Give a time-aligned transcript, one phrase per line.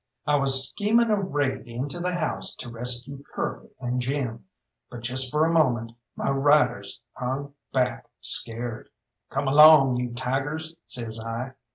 [0.25, 4.45] I was scheming a raid into the house to rescue Curly and Jim,
[4.89, 8.89] but just for a moment my riders hung back scared.
[9.29, 11.53] "Come along, you tigers!" says I.